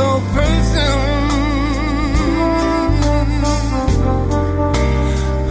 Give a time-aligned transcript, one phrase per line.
[0.00, 0.96] Special person,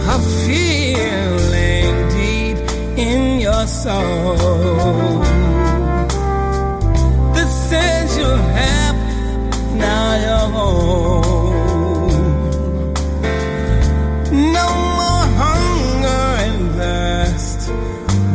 [0.08, 2.58] a feeling deep
[2.98, 5.20] in your soul
[7.34, 8.96] that says you have
[9.76, 12.10] now you're home.
[14.52, 17.60] No more hunger and thirst,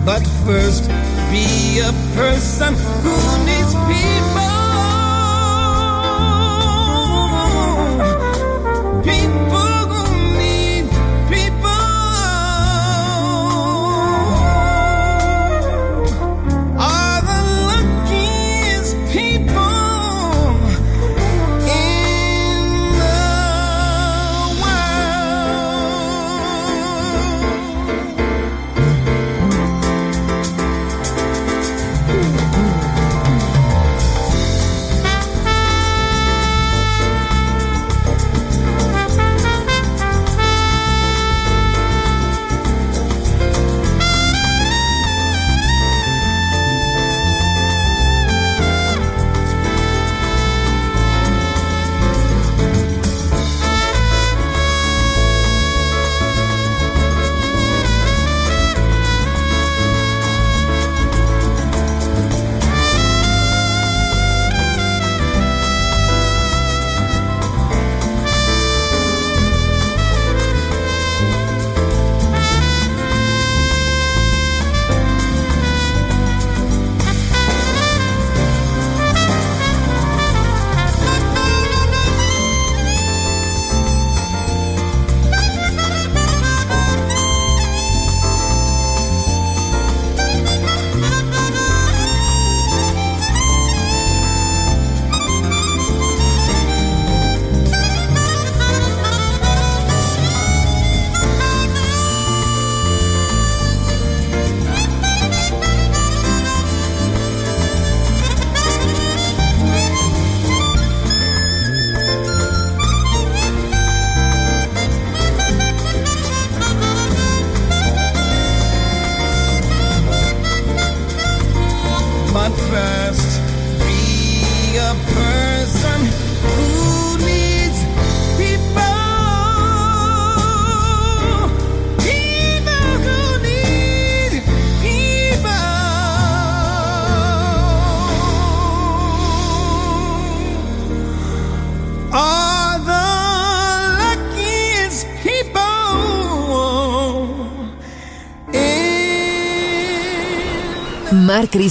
[0.05, 0.83] but first
[1.31, 3.44] be a person who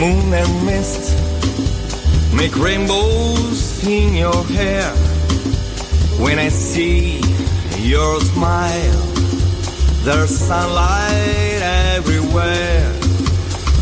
[0.00, 1.16] moon and mist
[2.34, 4.90] make rainbows in your hair.
[6.22, 7.20] When i see
[7.78, 9.02] your smile
[10.04, 11.60] there's sunlight
[11.96, 12.92] everywhere.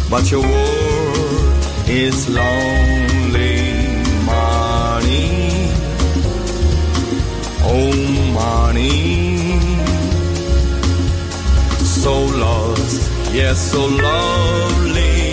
[0.08, 3.74] But your world is lonely
[4.24, 5.68] money
[7.76, 7.92] oh
[8.32, 9.58] money
[11.84, 15.23] so lost yes so lovely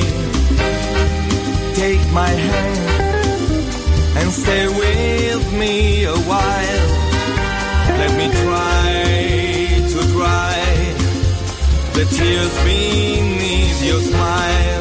[2.14, 6.88] my hand and stay with me a while.
[8.00, 10.94] Let me try to dry
[11.94, 14.81] the tears beneath your smile.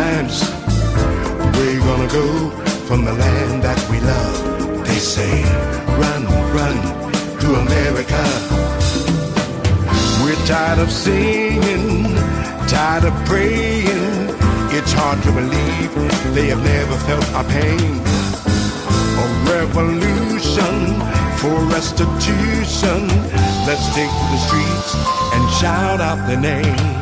[0.00, 0.36] Times.
[1.56, 2.28] We're gonna go
[2.88, 4.36] from the land that we love.
[4.88, 5.34] They say,
[6.02, 6.22] run,
[6.58, 6.76] run
[7.42, 8.22] to America.
[10.22, 12.14] We're tired of singing,
[12.74, 14.12] tired of praying.
[14.76, 15.90] It's hard to believe
[16.36, 17.92] they have never felt our pain.
[19.24, 20.76] A revolution
[21.40, 23.00] for restitution.
[23.68, 24.90] Let's take to the streets
[25.34, 26.99] and shout out their names.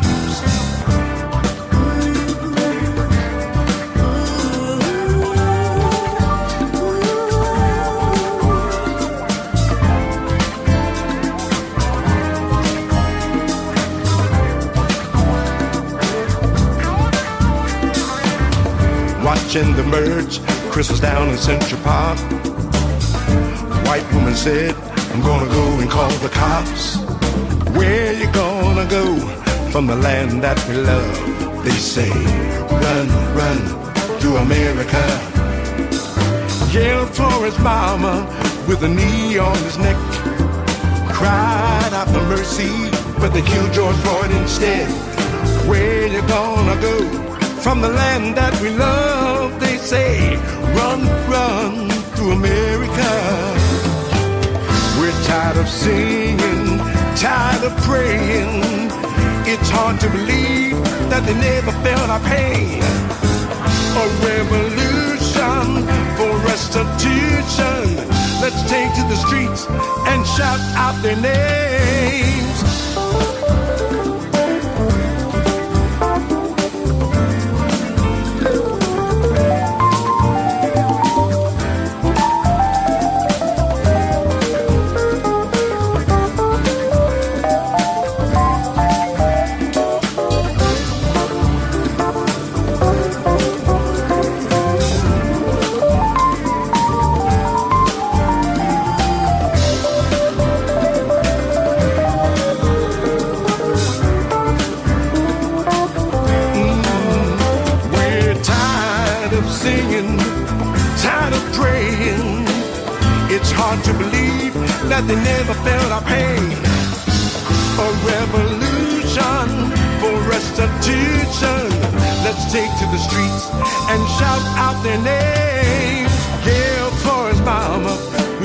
[19.59, 20.41] Watching the merge.
[20.71, 22.19] Chris was down in Central Park.
[22.19, 24.75] The White woman said,
[25.13, 26.97] I'm gonna go and call the cops.
[27.77, 29.17] Where you gonna go
[29.71, 31.65] from the land that we love?
[31.65, 32.11] They say,
[32.85, 33.61] run, run
[34.21, 35.05] to America.
[36.73, 38.27] Yelled for his mama
[38.69, 39.97] with a knee on his neck.
[41.13, 44.89] Cried out for mercy, but they killed George Floyd instead.
[45.67, 47.29] Where you gonna go?
[47.69, 49.38] from the land that we love.
[49.89, 50.36] Say,
[50.76, 53.11] run, run through America.
[55.01, 56.76] We're tired of singing,
[57.16, 58.91] tired of praying.
[59.49, 60.76] It's hard to believe
[61.09, 62.82] that they never felt our pain.
[63.97, 65.89] A revolution
[66.20, 67.97] for restitution.
[68.45, 69.64] Let's take to the streets
[70.05, 72.59] and shout out their names.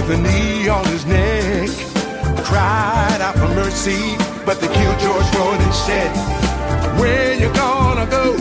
[0.07, 1.69] With a knee on his neck.
[2.43, 6.11] Cried out for mercy, but they killed George Floyd instead.
[6.99, 8.37] Where you gonna go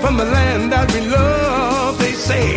[0.00, 1.98] from the land that we love?
[1.98, 2.56] They say,